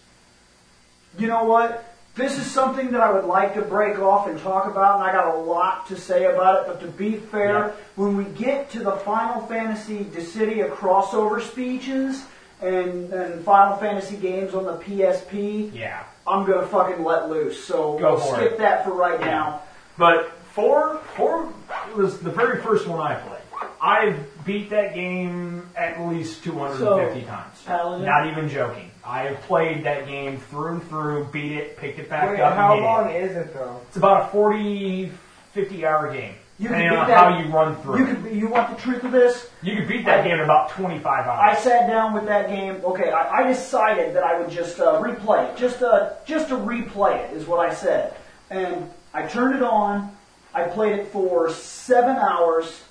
You 1.19 1.29
know 1.29 1.45
what? 1.45 1.85
This 2.15 2.39
is 2.39 2.45
something 2.51 2.91
that 2.93 3.01
I 3.01 3.11
would 3.11 3.25
like 3.25 3.55
to 3.55 3.63
break 3.63 3.99
off 3.99 4.27
and 4.27 4.39
talk 4.41 4.67
about, 4.67 4.97
and 5.01 5.05
I 5.09 5.13
got 5.13 5.35
a 5.35 5.39
lot 5.39 5.87
to 5.89 5.97
say 5.97 6.25
about 6.27 6.61
it. 6.61 6.67
But 6.67 6.81
to 6.81 6.87
be 6.89 7.17
fair, 7.17 7.49
Yeah. 7.69 7.71
when 7.97 8.17
we 8.19 8.25
get 8.25 8.71
to 8.73 8.81
the 8.81 8.93
Final 8.93 9.47
Fantasy 9.47 10.05
Dissidia 10.05 10.71
crossover 10.71 11.41
speeches 11.41 12.25
and, 12.63 13.13
and 13.13 13.45
Final 13.45 13.77
Fantasy 13.77 14.17
games 14.17 14.55
on 14.55 14.65
the 14.65 14.77
PSP, 14.77 15.73
Yeah. 15.75 16.05
I'm 16.27 16.47
gonna 16.47 16.67
fucking 16.67 17.03
let 17.03 17.29
loose. 17.29 17.63
So 17.65 17.99
Go 17.99 18.15
we'll 18.15 18.19
for 18.21 18.37
skip 18.37 18.53
it. 18.53 18.59
that 18.59 18.85
for 18.85 18.93
right 18.93 19.21
now. 19.21 19.63
But 19.99 20.31
four, 20.53 20.99
four 21.17 21.53
was 21.97 22.21
the 22.21 22.31
very 22.31 22.63
first 22.63 22.87
one 22.87 23.01
I 23.01 23.17
played. 23.17 23.39
I've 23.81 24.45
beat 24.45 24.71
that 24.71 24.95
game 24.95 25.69
at 25.77 26.01
least 26.09 26.45
250 26.45 27.23
times. 27.27 27.63
Paladin? 27.67 28.07
Not 28.07 28.29
even 28.29 28.49
joking. 28.49 28.91
I 29.05 29.23
have 29.25 29.41
played 29.43 29.83
that 29.85 30.07
game 30.07 30.39
through 30.39 30.75
and 30.75 30.89
through, 30.89 31.25
beat 31.33 31.51
it, 31.53 31.77
picked 31.77 31.99
it 31.99 32.09
back 32.09 32.31
Wait, 32.31 32.41
up. 32.41 32.55
how 32.55 32.75
and 32.75 32.85
long 32.85 33.11
is 33.11 33.37
it 33.37 33.53
though? 33.53 33.81
It's 33.89 33.97
about 33.97 34.29
a 34.29 34.29
40, 34.29 35.11
50 35.53 35.85
hour 35.87 36.13
game. 36.13 36.35
You 36.59 36.69
can 36.69 36.79
depending 36.79 36.91
beat 36.91 36.99
on 36.99 37.09
that- 37.09 37.19
how 37.33 37.39
you 37.41 37.49
run 37.53 37.77
through. 37.83 37.99
You 37.99 38.07
it. 38.07 38.23
could, 38.23 38.33
you 38.37 38.49
want 38.49 38.77
the 38.77 38.81
truth 38.83 39.03
of 39.05 39.11
this? 39.13 39.49
You 39.63 39.77
could 39.77 39.89
beat 39.89 40.05
that 40.07 40.23
game 40.25 40.35
in 40.35 40.41
about 40.41 40.71
25 40.71 41.27
hours. 41.27 41.41
I 41.41 41.61
sat 41.61 41.89
down 41.89 42.13
with 42.13 42.27
that 42.27 42.49
game. 42.49 42.81
Okay, 42.85 43.11
I, 43.11 43.39
I 43.43 43.47
decided 43.49 44.15
that 44.15 44.23
I 44.23 44.39
would 44.39 44.51
just 44.51 44.79
uh, 44.79 45.01
replay 45.01 45.51
it. 45.53 45.57
Just 45.57 45.83
uh, 45.83 46.11
just 46.27 46.49
to 46.49 46.55
replay 46.55 47.19
it 47.29 47.37
is 47.37 47.47
what 47.47 47.59
I 47.59 47.75
said. 47.75 48.15
And 48.51 48.89
I 49.15 49.27
turned 49.27 49.55
it 49.57 49.63
on. 49.63 50.15
I 50.55 50.65
played 50.65 50.99
it 50.99 51.09
for 51.09 51.51
seven 51.51 52.17
hours. 52.17 52.83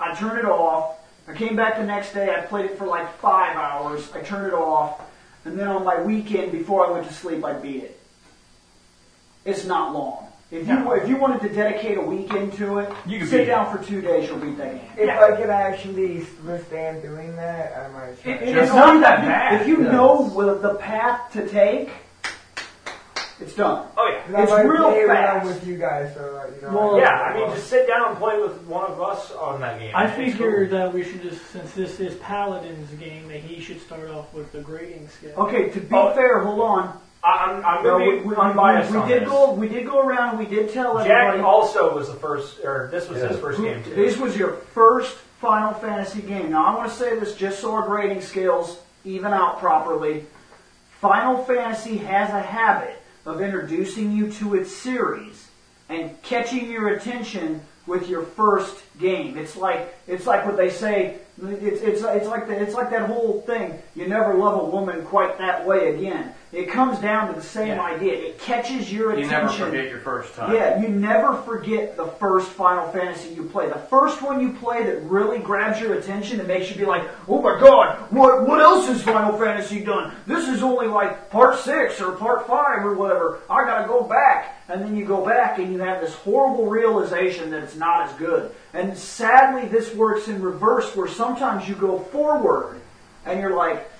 I 0.00 0.14
turned 0.14 0.38
it 0.38 0.44
off. 0.46 0.96
I 1.28 1.34
came 1.34 1.54
back 1.56 1.76
the 1.76 1.84
next 1.84 2.12
day. 2.14 2.34
I 2.34 2.40
played 2.40 2.66
it 2.66 2.78
for 2.78 2.86
like 2.86 3.18
five 3.18 3.56
hours. 3.56 4.10
I 4.12 4.20
turned 4.20 4.46
it 4.46 4.54
off. 4.54 5.00
And 5.44 5.58
then 5.58 5.68
on 5.68 5.84
my 5.84 6.00
weekend, 6.00 6.52
before 6.52 6.86
I 6.86 6.90
went 6.90 7.06
to 7.06 7.12
sleep, 7.12 7.44
I 7.44 7.52
beat 7.52 7.82
it. 7.84 8.00
It's 9.44 9.64
not 9.64 9.92
long. 9.92 10.25
If 10.50 10.68
you 10.68 10.92
if 10.92 11.08
you 11.08 11.16
wanted 11.16 11.40
to 11.40 11.48
dedicate 11.48 11.98
a 11.98 12.00
weekend 12.00 12.52
to 12.54 12.78
it, 12.78 12.92
You 13.04 13.18
could 13.18 13.28
sit 13.28 13.38
beat 13.38 13.44
down 13.46 13.76
for 13.76 13.82
two 13.82 14.00
days. 14.00 14.28
You'll 14.28 14.38
beat 14.38 14.56
that 14.58 14.74
game. 14.74 14.80
If 14.96 15.06
Yeah. 15.08 15.20
I 15.20 15.32
could 15.36 15.50
actually 15.50 16.24
withstand 16.44 17.02
doing 17.02 17.34
that, 17.34 17.76
I 17.76 17.88
might 17.92 18.22
try. 18.22 18.32
It- 18.32 18.42
it. 18.42 18.48
it 18.50 18.56
It's 18.58 18.72
not 18.72 19.00
that 19.00 19.18
if 19.18 19.24
you- 19.24 19.28
bad. 19.28 19.60
If 19.62 19.66
you 19.68 19.84
Yeah. 19.84 19.90
know 19.92 20.24
wh- 20.28 20.62
the 20.62 20.74
path 20.76 21.32
to 21.32 21.48
take, 21.48 21.90
it's 23.40 23.54
done. 23.54 23.86
Oh 23.96 24.08
yeah. 24.08 24.22
'Cause 24.22 24.34
I 24.36 24.42
it's 24.44 24.50
might 24.52 24.62
real 24.68 24.90
play 24.90 25.06
when 25.06 25.16
fast. 25.16 25.46
with 25.46 25.66
you 25.66 25.76
guys, 25.78 26.14
so 26.14 26.20
uh, 26.40 26.46
you 26.54 26.62
know. 26.68 26.74
Well, 26.78 26.98
Yeah, 27.00 27.10
I 27.10 27.34
mean, 27.34 27.50
just 27.50 27.66
sit 27.68 27.88
down 27.88 28.10
and 28.10 28.16
play 28.16 28.40
with 28.40 28.56
one 28.68 28.84
of 28.88 29.02
us 29.02 29.32
on 29.32 29.60
that 29.62 29.80
game. 29.80 29.90
I 29.96 30.04
It's 30.04 30.14
figured 30.16 30.70
cool. 30.70 30.78
that 30.78 30.92
we 30.94 31.02
should 31.02 31.22
just, 31.22 31.44
since 31.50 31.72
this 31.74 31.98
is 31.98 32.14
Paladin's 32.18 32.90
game, 32.92 33.26
that 33.28 33.38
he 33.38 33.60
should 33.60 33.80
start 33.80 34.08
off 34.12 34.32
with 34.32 34.52
the 34.52 34.60
grading 34.60 35.08
scale. 35.08 35.34
Okay, 35.38 35.70
to 35.70 35.80
be 35.80 35.94
Oh. 35.96 36.12
fair, 36.14 36.38
hold 36.38 36.60
on. 36.60 37.00
I- 37.26 37.44
I'm, 37.46 37.64
I'm 37.64 37.82
No, 37.84 37.98
going 37.98 38.08
we, 38.08 38.16
to 38.18 38.22
be 38.22 38.28
we, 38.28 38.36
unbiased 38.36 38.90
we, 38.92 38.96
on 38.98 39.08
did 39.08 39.22
this. 39.22 39.28
go 39.28 39.52
we 39.52 39.68
did 39.68 39.86
go 39.86 40.00
around. 40.06 40.38
We 40.38 40.46
did 40.46 40.72
tell 40.72 40.96
Jack 40.98 41.08
everybody. 41.10 41.42
also 41.42 41.94
was 41.94 42.08
the 42.08 42.14
first, 42.14 42.60
or 42.64 42.88
this 42.92 43.08
was 43.08 43.20
his 43.20 43.38
first 43.40 43.60
game 43.60 43.82
too. 43.82 43.94
This 43.94 44.16
was 44.16 44.36
your 44.36 44.52
first 44.52 45.16
Final 45.40 45.74
Fantasy 45.74 46.22
game. 46.22 46.50
Now, 46.50 46.64
I 46.64 46.74
want 46.76 46.88
to 46.90 46.96
say 46.96 47.18
this 47.18 47.34
just 47.34 47.60
so 47.60 47.74
our 47.74 47.86
grading 47.86 48.20
skills 48.22 48.78
even 49.04 49.32
out 49.32 49.58
properly. 49.58 50.24
Final 51.00 51.42
Fantasy 51.44 51.96
has 51.98 52.30
a 52.30 52.40
habit 52.40 52.96
of 53.26 53.40
introducing 53.40 54.12
you 54.16 54.30
to 54.32 54.54
its 54.54 54.72
series 54.74 55.48
and 55.88 56.20
catching 56.22 56.70
your 56.70 56.88
attention 56.88 57.60
with 57.86 58.08
your 58.08 58.22
first 58.22 58.82
game. 58.98 59.36
It's 59.36 59.56
like 59.56 59.94
it's 60.06 60.26
like 60.26 60.44
what 60.46 60.56
they 60.56 60.70
say. 60.70 61.18
It's 61.42 61.82
it's 61.82 62.02
it's 62.02 62.26
like 62.28 62.46
the, 62.48 62.58
it's 62.60 62.74
like 62.74 62.90
that 62.90 63.08
whole 63.08 63.42
thing. 63.42 63.78
You 63.94 64.06
never 64.08 64.34
love 64.34 64.60
a 64.60 64.64
woman 64.64 65.04
quite 65.04 65.36
that 65.38 65.66
way 65.66 65.94
again. 65.94 66.32
It 66.52 66.70
comes 66.70 66.98
down 67.00 67.28
to 67.28 67.34
the 67.34 67.42
same 67.44 67.68
Yeah. 67.76 67.82
idea. 67.82 68.14
It 68.14 68.38
catches 68.38 68.90
your 68.90 69.10
attention. 69.10 69.30
You 69.30 69.36
never 69.42 69.52
forget 69.52 69.88
your 69.90 69.98
first 69.98 70.34
time. 70.34 70.54
Yeah, 70.54 70.80
you 70.80 70.88
never 70.88 71.34
forget 71.42 71.96
the 71.98 72.06
first 72.06 72.48
Final 72.52 72.88
Fantasy 72.92 73.34
you 73.34 73.42
play. 73.42 73.68
The 73.68 73.74
first 73.74 74.22
one 74.22 74.40
you 74.40 74.52
play 74.54 74.82
that 74.84 75.02
really 75.02 75.40
grabs 75.40 75.78
your 75.80 75.94
attention 75.94 76.38
and 76.38 76.48
makes 76.48 76.70
you 76.70 76.76
be 76.76 76.86
like, 76.86 77.02
"Oh 77.28 77.42
my 77.42 77.58
God, 77.60 77.98
what 78.10 78.46
what 78.46 78.60
else 78.62 78.86
has 78.88 79.02
Final 79.02 79.36
Fantasy 79.38 79.80
done? 79.84 80.14
This 80.26 80.48
is 80.48 80.62
only 80.62 80.86
like 80.86 81.28
part 81.30 81.58
six 81.58 82.00
or 82.00 82.12
part 82.12 82.46
five 82.46 82.86
or 82.86 82.94
whatever. 82.94 83.40
I 83.50 83.64
gotta 83.66 83.86
go 83.86 84.02
back." 84.02 84.54
And 84.68 84.82
then 84.82 84.96
you 84.96 85.04
go 85.04 85.24
back 85.24 85.58
and 85.60 85.72
you 85.72 85.78
have 85.78 86.00
this 86.00 86.12
horrible 86.14 86.66
realization 86.66 87.50
that 87.50 87.62
it's 87.62 87.76
not 87.76 88.08
as 88.08 88.12
good. 88.14 88.50
And 88.74 88.85
sadly, 88.94 89.66
this 89.68 89.94
works 89.94 90.28
in 90.28 90.42
reverse, 90.42 90.94
where 90.94 91.08
sometimes 91.08 91.66
you 91.66 91.74
go 91.74 91.98
forward 91.98 92.80
and 93.24 93.40
you're 93.40 93.56
like, 93.56 93.90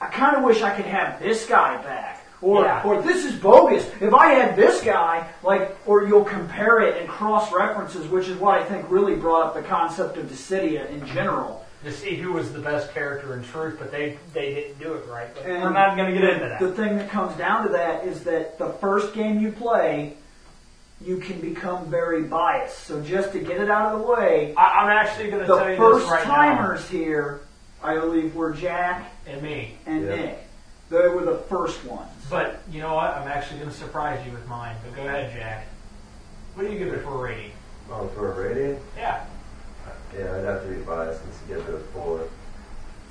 I 0.00 0.06
kind 0.06 0.36
of 0.36 0.44
wish 0.44 0.62
I 0.62 0.70
could 0.74 0.86
have 0.86 1.18
this 1.20 1.46
guy 1.46 1.76
back. 1.82 2.24
Or, 2.42 2.62
Yeah. 2.64 2.82
or 2.84 3.02
this 3.02 3.26
is 3.26 3.34
bogus. 3.34 3.84
If 4.00 4.14
I 4.14 4.32
had 4.32 4.56
this 4.56 4.80
guy, 4.82 5.26
like, 5.42 5.76
or 5.86 6.04
you'll 6.06 6.24
compare 6.24 6.80
it 6.80 6.96
and 6.98 7.06
cross 7.06 7.52
references, 7.52 8.06
which 8.08 8.28
is 8.28 8.38
what 8.38 8.58
I 8.58 8.64
think 8.64 8.86
really 8.88 9.14
brought 9.14 9.48
up 9.48 9.54
the 9.54 9.62
concept 9.62 10.16
of 10.16 10.26
Dissidia 10.26 10.88
in 10.90 11.04
general. 11.06 11.66
to 11.82 11.90
see 11.90 12.14
who 12.14 12.32
was 12.34 12.52
the 12.52 12.58
best 12.58 12.92
character 12.92 13.32
in 13.34 13.42
truth, 13.42 13.76
but 13.78 13.90
they 13.90 14.18
they 14.34 14.52
didn't 14.52 14.78
do 14.78 14.92
it 14.92 15.02
right. 15.10 15.34
But 15.34 15.46
And 15.46 15.62
we're 15.62 15.70
not 15.70 15.96
going 15.96 16.12
to 16.14 16.20
get 16.20 16.28
into 16.28 16.46
that. 16.46 16.60
The 16.60 16.72
thing 16.72 16.98
that 16.98 17.08
comes 17.08 17.34
down 17.38 17.62
to 17.66 17.72
that 17.72 18.04
is 18.06 18.22
that 18.24 18.58
the 18.58 18.68
first 18.74 19.14
game 19.14 19.40
you 19.40 19.50
play, 19.50 20.14
you 21.04 21.16
can 21.18 21.40
become 21.40 21.86
very 21.90 22.24
biased. 22.24 22.80
So 22.84 23.00
just 23.02 23.32
to 23.32 23.40
get 23.40 23.60
it 23.60 23.70
out 23.70 23.94
of 23.94 24.00
the 24.00 24.06
way, 24.06 24.54
I, 24.56 24.80
I'm 24.80 24.90
actually 24.90 25.30
going 25.30 25.40
to 25.40 25.46
tell 25.46 25.70
you 25.70 25.76
first 25.76 26.00
this 26.04 26.10
right 26.10 26.24
timers 26.24 26.88
here, 26.88 27.40
I 27.82 27.94
believe, 27.98 28.34
were 28.34 28.52
Jack 28.52 29.10
and 29.26 29.40
me. 29.42 29.76
and 29.86 30.04
Yeah. 30.04 30.16
Nick. 30.16 30.38
They 30.90 31.06
were 31.08 31.24
the 31.24 31.38
first 31.48 31.84
ones. 31.84 32.10
But 32.28 32.62
you 32.70 32.80
know 32.80 32.94
what? 32.94 33.10
I'm 33.16 33.28
actually 33.28 33.58
going 33.60 33.70
to 33.70 33.76
surprise 33.76 34.24
you 34.26 34.32
with 34.32 34.46
mine. 34.48 34.76
But 34.84 34.96
go 34.96 35.02
ahead, 35.06 35.32
Jack. 35.34 35.66
What 36.54 36.66
do 36.66 36.72
you 36.72 36.78
give 36.78 36.92
it 36.92 37.02
for 37.02 37.14
a 37.14 37.30
rating? 37.30 37.52
Oh, 37.90 38.08
for 38.08 38.32
a 38.32 38.48
rating? 38.48 38.80
Yeah. 38.96 39.24
Yeah, 40.16 40.34
I'd 40.36 40.44
have 40.44 40.62
to 40.64 40.68
be 40.68 40.80
biased 40.82 41.22
and 41.22 41.32
give 41.48 41.58
it 41.68 41.74
a 41.74 41.78
four. 41.94 42.28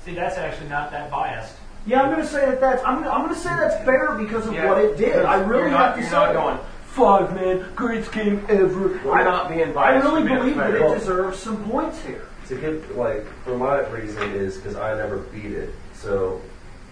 See, 0.04 0.14
that's 0.14 0.36
actually 0.36 0.68
not 0.68 0.90
that 0.90 1.10
biased. 1.10 1.54
Yeah, 1.86 2.02
I'm 2.02 2.10
gonna 2.10 2.26
say 2.26 2.44
that 2.44 2.60
that's 2.60 2.82
I'm 2.84 2.96
gonna, 2.98 3.08
I'm 3.10 3.22
gonna 3.22 3.34
say 3.34 3.48
that's 3.48 3.82
fair 3.86 4.14
because 4.16 4.46
of 4.46 4.52
Yeah, 4.52 4.68
what 4.68 4.78
it 4.84 4.98
did. 4.98 5.24
I 5.24 5.40
really 5.40 5.62
you're 5.62 5.70
not, 5.70 5.80
have 5.80 5.94
to 5.96 6.00
you're 6.02 6.10
say 6.10 6.16
not 6.16 6.30
it. 6.30 6.34
going 6.34 6.58
five 6.90 7.34
man 7.34 7.64
greatest 7.76 8.12
game 8.12 8.44
ever. 8.48 8.98
I- 9.10 9.20
I'm 9.20 9.24
not 9.24 9.48
being 9.48 9.76
I 9.76 9.96
really 9.98 10.22
believe 10.22 10.56
that 10.56 10.74
it 10.74 10.98
deserves 10.98 11.38
some 11.38 11.64
points 11.70 12.00
here. 12.04 12.26
To 12.48 12.56
give, 12.56 12.96
like, 12.96 13.26
for 13.44 13.56
my 13.56 13.78
reason 13.90 14.32
is 14.32 14.56
because 14.56 14.74
I 14.74 14.94
never 14.96 15.18
beat 15.18 15.52
it, 15.52 15.72
so 15.94 16.40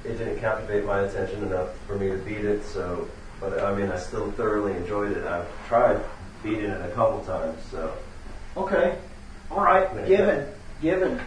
it 0.04 0.16
didn't 0.16 0.38
captivate 0.38 0.84
my 0.84 1.00
attention 1.00 1.42
enough 1.42 1.70
for 1.86 1.96
me 1.96 2.10
to 2.10 2.16
beat 2.18 2.44
it. 2.44 2.64
So, 2.64 3.08
but 3.40 3.60
I 3.64 3.74
mean, 3.74 3.90
I 3.90 3.98
still 3.98 4.30
thoroughly 4.32 4.72
enjoyed 4.76 5.16
it. 5.16 5.26
I've 5.26 5.48
tried 5.66 6.00
beating 6.44 6.66
it 6.70 6.80
a 6.80 6.94
couple 6.94 7.24
times, 7.24 7.58
so. 7.72 7.92
Okay, 8.56 8.98
all 9.50 9.64
right, 9.64 9.92
given, 10.06 10.46
given. 10.80 11.20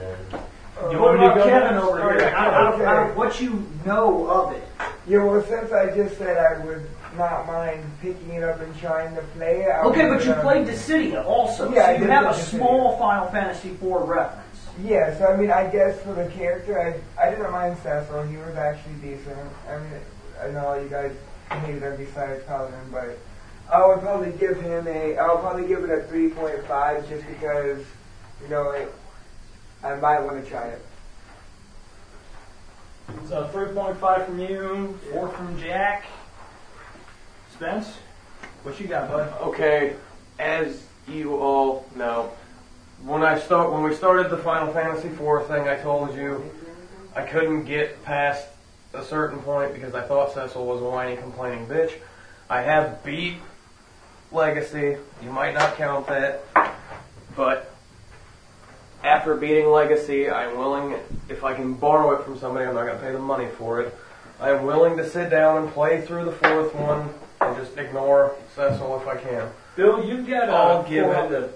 And 0.00 0.40
You 0.90 0.98
want 1.00 1.18
me 1.20 1.28
to 1.28 1.34
go 1.34 1.44
Kevin 1.44 1.78
over 1.78 2.18
here? 2.18 2.28
Out 2.34 2.74
of, 2.74 2.80
Okay. 2.80 3.16
what 3.16 3.40
you 3.40 3.66
know 3.84 4.28
of 4.28 4.52
it, 4.52 4.62
Yeah, 5.06 5.24
well, 5.24 5.42
since 5.44 5.72
I 5.72 5.94
just 5.94 6.18
said 6.18 6.36
I 6.36 6.64
would 6.64 6.86
not 7.16 7.46
mind 7.46 7.82
picking 8.02 8.30
it 8.32 8.42
up 8.44 8.60
and 8.60 8.76
trying 8.78 9.14
to 9.16 9.22
play 9.36 9.62
it. 9.62 9.70
I 9.70 9.80
okay, 9.84 10.08
but 10.08 10.24
you 10.24 10.32
um, 10.32 10.40
played 10.42 10.66
Dissidia 10.66 11.24
also, 11.24 11.72
Yeah, 11.72 11.86
so 11.86 11.92
I 11.92 11.96
you 11.96 12.04
have 12.04 12.26
a 12.36 12.38
small 12.38 12.98
Final 12.98 13.28
Fantasy 13.28 13.70
IV 13.70 13.82
reference. 13.82 14.42
Yeah, 14.84 15.16
so 15.18 15.26
I 15.26 15.36
mean, 15.36 15.50
I 15.50 15.66
guess 15.70 15.98
for 16.02 16.12
the 16.12 16.28
character, 16.30 16.78
I 16.78 17.22
I 17.22 17.30
didn't 17.30 17.50
mind 17.50 17.78
Cecil. 17.82 18.24
He 18.24 18.36
was 18.36 18.56
actually 18.56 18.94
decent. 18.96 19.38
I 19.68 19.78
mean, 19.78 20.00
I 20.42 20.48
know 20.50 20.66
all 20.66 20.80
you 20.82 20.90
guys 20.90 21.12
hated 21.50 21.82
him 21.82 21.96
besides 21.96 22.44
Paladin, 22.44 22.78
but 22.92 23.18
I 23.72 23.86
would 23.86 24.00
probably 24.00 24.32
give 24.32 24.60
him 24.60 24.86
a. 24.86 25.16
I 25.16 25.32
would 25.32 25.40
probably 25.40 25.66
give 25.66 25.82
it 25.84 25.90
a 25.90 26.02
three 26.08 26.28
point 26.28 26.62
five 26.66 27.08
just 27.08 27.26
because, 27.26 27.82
you 28.42 28.48
know, 28.48 28.70
it, 28.72 28.92
I 29.82 29.94
might 29.96 30.20
want 30.20 30.42
to 30.42 30.50
try 30.50 30.68
it. 30.68 30.84
So 33.28 33.38
uh, 33.38 33.52
3.5 33.52 34.26
from 34.26 34.40
you, 34.40 34.98
4 35.12 35.28
from 35.28 35.60
Jack. 35.60 36.06
Spence, 37.52 37.94
what 38.62 38.78
you 38.80 38.86
got, 38.86 39.08
bud? 39.08 39.32
Okay, 39.40 39.94
as 40.38 40.84
you 41.08 41.36
all 41.36 41.86
know, 41.94 42.32
when 43.04 43.22
I 43.22 43.38
start 43.38 43.72
when 43.72 43.82
we 43.82 43.94
started 43.94 44.30
the 44.30 44.38
Final 44.38 44.72
Fantasy 44.72 45.08
IV 45.08 45.46
thing, 45.46 45.68
I 45.68 45.76
told 45.76 46.14
you 46.14 46.50
I 47.14 47.22
couldn't 47.22 47.64
get 47.64 48.02
past 48.04 48.46
a 48.92 49.04
certain 49.04 49.38
point 49.38 49.72
because 49.72 49.94
I 49.94 50.02
thought 50.02 50.34
Cecil 50.34 50.66
was 50.66 50.80
a 50.80 50.84
whiny, 50.84 51.16
complaining 51.16 51.66
bitch. 51.66 51.92
I 52.50 52.62
have 52.62 53.02
beat 53.04 53.36
Legacy. 54.32 54.96
You 55.22 55.30
might 55.30 55.54
not 55.54 55.76
count 55.76 56.06
that, 56.08 56.42
but 57.36 57.75
after 59.06 59.36
beating 59.36 59.68
Legacy, 59.70 60.28
I'm 60.28 60.58
willing, 60.58 60.96
if 61.28 61.44
I 61.44 61.54
can 61.54 61.74
borrow 61.74 62.10
it 62.18 62.24
from 62.24 62.38
somebody, 62.38 62.66
I'm 62.66 62.74
not 62.74 62.86
going 62.86 62.98
to 62.98 63.02
pay 63.04 63.12
the 63.12 63.18
money 63.20 63.46
for 63.56 63.80
it. 63.80 63.96
I 64.40 64.50
am 64.50 64.64
willing 64.66 64.96
to 64.96 65.08
sit 65.08 65.30
down 65.30 65.62
and 65.62 65.72
play 65.72 66.00
through 66.02 66.24
the 66.26 66.32
fourth 66.32 66.74
one 66.74 67.08
and 67.40 67.56
just 67.56 67.76
ignore 67.78 68.34
Cecil 68.54 69.00
if 69.00 69.06
I 69.06 69.16
can. 69.16 69.48
Bill, 69.76 70.04
you've 70.04 70.26
got 70.26 70.48
I'll 70.50 70.84
a 70.84 70.88
give 70.88 71.04
it- 71.06 71.16
on 71.16 71.30
the 71.30 71.50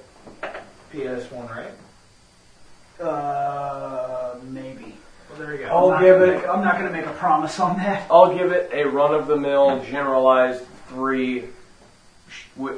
PS1, 0.92 1.48
right? 1.50 3.04
Uh, 3.04 4.36
maybe. 4.44 4.94
Well, 5.28 5.38
there 5.38 5.52
you 5.56 5.64
go. 5.66 5.70
I'll 5.70 5.90
I'm 5.92 6.02
give 6.04 6.20
it- 6.22 6.36
make- 6.36 6.48
I'm 6.48 6.62
not 6.62 6.78
going 6.78 6.86
to 6.86 6.92
make 6.92 7.06
a 7.06 7.12
promise 7.14 7.58
on 7.58 7.76
that. 7.78 8.06
I'll 8.10 8.34
give 8.36 8.52
it 8.52 8.70
a 8.72 8.84
run 8.84 9.12
of 9.14 9.26
the 9.26 9.36
mill, 9.36 9.82
generalized 9.84 10.62
three. 10.88 11.46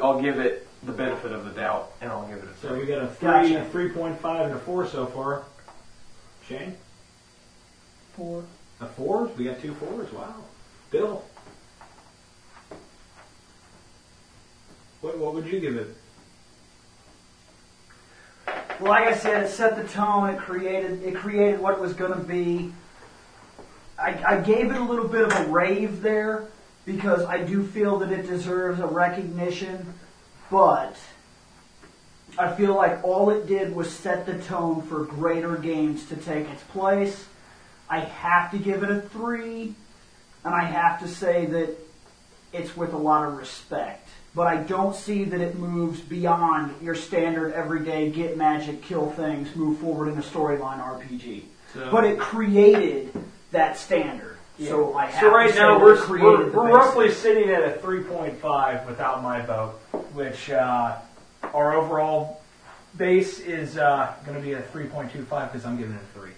I'll 0.02 0.20
give 0.20 0.38
it 0.38 0.66
the 0.84 0.92
benefit 0.92 1.32
of 1.32 1.44
the 1.44 1.50
doubt, 1.52 1.92
and 2.00 2.10
I'll 2.10 2.26
give 2.26 2.38
it 2.38 2.44
a 2.44 2.60
So 2.60 2.68
three. 2.68 2.80
we 2.80 2.86
got 2.86 3.02
a 3.02 3.08
3, 3.08 3.28
Gotcha. 3.28 3.62
a 3.62 3.64
3.5, 3.66 4.44
and 4.46 4.54
a 4.54 4.58
4 4.58 4.86
so 4.88 5.06
far. 5.06 5.42
Shane? 6.48 6.76
Four. 8.16 8.44
A 8.80 8.86
4? 8.86 9.30
We 9.36 9.44
got 9.44 9.60
two 9.60 9.74
fours. 9.74 10.12
Wow. 10.12 10.34
Bill? 10.90 11.24
What, 15.00 15.18
what 15.18 15.34
would 15.34 15.46
you 15.46 15.60
give 15.60 15.76
it? 15.76 15.96
like 18.80 19.04
I 19.04 19.14
said, 19.14 19.44
it 19.44 19.50
set 19.50 19.76
the 19.76 19.84
tone. 19.84 20.30
It 20.30 20.38
created 20.38 21.02
it 21.04 21.14
created 21.14 21.60
what 21.60 21.74
it 21.74 21.80
was 21.80 21.92
going 21.92 22.12
to 22.12 22.18
be. 22.18 22.72
I, 23.98 24.20
I 24.26 24.40
gave 24.40 24.70
it 24.72 24.76
a 24.76 24.82
little 24.84 25.06
bit 25.06 25.22
of 25.22 25.32
a 25.32 25.48
rave 25.48 26.02
there 26.02 26.46
because 26.84 27.24
I 27.24 27.38
do 27.42 27.64
feel 27.64 27.98
that 28.00 28.10
it 28.10 28.26
deserves 28.26 28.80
a 28.80 28.86
recognition, 28.86 29.94
but 30.52 30.94
I 32.38 32.52
feel 32.52 32.74
like 32.74 33.02
all 33.02 33.30
it 33.30 33.46
did 33.46 33.74
was 33.74 33.90
set 33.90 34.26
the 34.26 34.38
tone 34.38 34.82
for 34.82 35.04
greater 35.04 35.56
games 35.56 36.06
to 36.10 36.16
take 36.16 36.46
its 36.48 36.62
place. 36.64 37.24
I 37.88 38.00
have 38.00 38.50
to 38.52 38.58
give 38.58 38.82
it 38.82 38.90
a 38.90 39.00
three, 39.00 39.74
and 40.44 40.54
I 40.54 40.64
have 40.64 41.00
to 41.00 41.08
say 41.08 41.46
that 41.46 41.76
it's 42.52 42.76
with 42.76 42.92
a 42.92 42.98
lot 42.98 43.26
of 43.26 43.38
respect. 43.38 44.08
But 44.34 44.46
I 44.46 44.58
don't 44.58 44.94
see 44.94 45.24
that 45.24 45.40
it 45.40 45.58
moves 45.58 46.00
beyond 46.00 46.74
your 46.82 46.94
standard 46.94 47.52
everyday 47.54 48.10
get 48.10 48.36
magic, 48.36 48.82
kill 48.82 49.10
things, 49.10 49.54
move 49.56 49.78
forward 49.78 50.08
in 50.08 50.18
a 50.18 50.22
storyline 50.22 50.80
RPG. 50.80 51.42
So, 51.74 51.90
But 51.90 52.04
it 52.04 52.18
created 52.18 53.12
that 53.52 53.78
standard. 53.78 54.36
So 54.58 54.94
I 54.94 55.06
have 55.06 55.20
So 55.20 55.30
to 55.30 55.34
right 55.34 55.50
say 55.50 55.58
now 55.58 55.78
we 55.78 55.84
we're, 55.84 56.08
we're, 56.08 56.50
we're 56.50 56.72
roughly 56.72 57.10
sitting 57.10 57.50
at 57.50 57.62
a 57.62 57.78
3.5 57.78 58.86
without 58.86 59.22
my 59.22 59.40
vote, 59.40 59.80
which 60.14 60.50
uh, 60.50 60.96
our 61.54 61.74
overall 61.74 62.42
base 62.96 63.40
is 63.40 63.78
uh, 63.78 64.14
going 64.24 64.36
to 64.36 64.42
be 64.42 64.52
a 64.52 64.62
3.25 64.62 65.52
because 65.52 65.64
I'm 65.64 65.76
giving 65.76 65.94
it 65.94 66.00
a 66.00 66.18
three. 66.18 66.32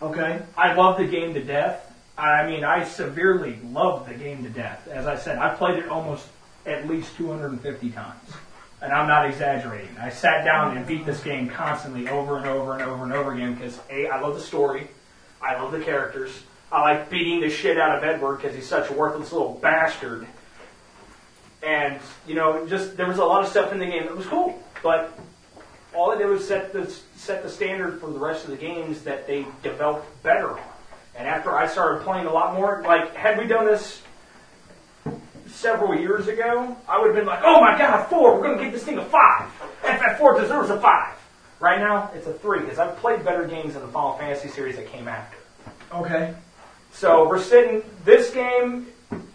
Okay. 0.00 0.40
I 0.56 0.74
love 0.74 0.98
the 0.98 1.06
game 1.06 1.34
to 1.34 1.42
death. 1.42 1.84
I 2.16 2.46
mean, 2.46 2.64
I 2.64 2.84
severely 2.84 3.58
love 3.70 4.08
the 4.08 4.14
game 4.14 4.42
to 4.44 4.50
death. 4.50 4.88
As 4.88 5.06
I 5.06 5.16
said, 5.16 5.38
I've 5.38 5.58
played 5.58 5.78
it 5.78 5.88
almost 5.88 6.26
at 6.66 6.88
least 6.88 7.16
250 7.16 7.90
times. 7.90 8.30
And 8.80 8.92
I'm 8.92 9.08
not 9.08 9.28
exaggerating. 9.28 9.96
I 10.00 10.10
sat 10.10 10.44
down 10.44 10.76
and 10.76 10.86
beat 10.86 11.04
this 11.04 11.22
game 11.22 11.48
constantly 11.48 12.08
over 12.08 12.36
and 12.36 12.46
over 12.46 12.74
and 12.74 12.82
over 12.82 13.04
and 13.04 13.12
over 13.12 13.32
again 13.32 13.54
because, 13.54 13.78
A, 13.90 14.06
I 14.06 14.20
love 14.20 14.34
the 14.34 14.40
story. 14.40 14.88
I 15.42 15.60
love 15.60 15.72
the 15.72 15.80
characters. 15.80 16.30
I 16.70 16.82
like 16.82 17.10
beating 17.10 17.40
the 17.40 17.50
shit 17.50 17.78
out 17.78 17.96
of 17.96 18.04
Edward 18.04 18.36
because 18.36 18.54
he's 18.54 18.68
such 18.68 18.90
a 18.90 18.92
worthless 18.92 19.32
little 19.32 19.54
bastard. 19.54 20.26
And, 21.62 21.98
you 22.26 22.34
know, 22.34 22.66
just 22.66 22.96
there 22.96 23.08
was 23.08 23.18
a 23.18 23.24
lot 23.24 23.42
of 23.42 23.50
stuff 23.50 23.72
in 23.72 23.78
the 23.78 23.86
game 23.86 24.04
that 24.04 24.16
was 24.16 24.26
cool. 24.26 24.62
But 24.82 25.18
all 25.94 26.12
it 26.12 26.18
did 26.18 26.26
was 26.26 26.46
set 26.46 26.72
the 26.72 26.92
set 27.16 27.42
the 27.42 27.48
standard 27.50 28.00
for 28.00 28.10
the 28.10 28.18
rest 28.18 28.44
of 28.44 28.50
the 28.50 28.56
games 28.56 29.02
that 29.02 29.26
they 29.26 29.46
developed 29.62 30.22
better 30.22 30.52
on. 30.52 30.60
And 31.16 31.26
after 31.26 31.56
I 31.56 31.66
started 31.66 32.04
playing 32.04 32.26
a 32.26 32.32
lot 32.32 32.54
more, 32.54 32.82
like 32.86 33.14
had 33.14 33.38
we 33.38 33.46
done 33.46 33.66
this 33.66 34.02
several 35.48 35.98
years 35.98 36.28
ago, 36.28 36.76
I 36.88 37.00
would 37.00 37.08
have 37.08 37.16
been 37.16 37.26
like, 37.26 37.40
"Oh 37.42 37.60
my 37.60 37.76
god, 37.76 38.06
four! 38.08 38.36
We're 38.36 38.44
going 38.44 38.58
to 38.58 38.64
give 38.64 38.72
this 38.72 38.84
thing 38.84 38.98
a 38.98 39.04
five. 39.04 39.50
FF4 39.82 40.40
deserves 40.40 40.70
a 40.70 40.80
five. 40.80 41.14
Right 41.60 41.80
now, 41.80 42.10
it's 42.14 42.26
a 42.28 42.32
three 42.32 42.60
because 42.60 42.78
I've 42.78 42.96
played 42.98 43.24
better 43.24 43.44
games 43.46 43.74
in 43.74 43.82
the 43.82 43.88
Final 43.88 44.16
Fantasy 44.16 44.48
series 44.48 44.76
that 44.76 44.86
came 44.92 45.08
after. 45.08 45.36
Okay. 45.92 46.34
So 46.92 47.28
we're 47.28 47.42
sitting. 47.42 47.82
This 48.04 48.30
game 48.30 48.86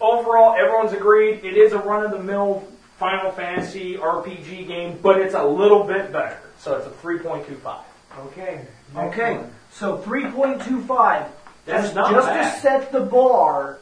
overall, 0.03 0.53
everyone's 0.55 0.93
agreed 0.93 1.43
it 1.43 1.57
is 1.57 1.73
a 1.73 1.79
run-of-the-mill 1.79 2.67
Final 2.97 3.31
Fantasy 3.31 3.95
RPG 3.97 4.67
game, 4.67 4.99
but 5.01 5.19
it's 5.19 5.33
a 5.33 5.43
little 5.43 5.83
bit 5.83 6.11
better. 6.11 6.39
So 6.59 6.75
it's 6.77 6.85
a 6.85 6.89
3.25. 6.91 7.79
Okay. 8.27 8.61
next 8.93 9.13
Okay. 9.17 9.37
one. 9.37 9.51
So 9.71 9.97
3.25. 9.97 11.27
That's 11.65 11.83
just 11.83 11.95
not 11.95 12.11
just 12.11 12.27
bad. 12.27 12.53
to 12.55 12.59
set 12.61 12.91
the 12.91 12.99
bar, 12.99 13.79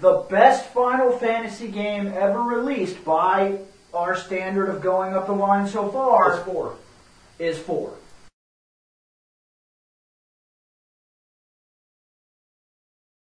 the 0.00 0.18
best 0.30 0.66
Final 0.66 1.10
Fantasy 1.18 1.68
game 1.68 2.08
ever 2.08 2.40
released 2.42 3.02
by 3.04 3.58
our 3.94 4.14
standard 4.14 4.68
of 4.68 4.82
going 4.82 5.14
up 5.14 5.26
the 5.26 5.32
line 5.32 5.66
so 5.66 5.86
It's 5.86 5.94
far 5.94 6.36
four. 6.44 6.76
is 7.38 7.58
four. 7.58 7.94